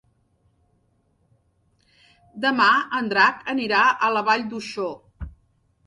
[2.47, 2.67] Demà
[3.01, 4.93] en Drac anirà a la Vall d'Uixó.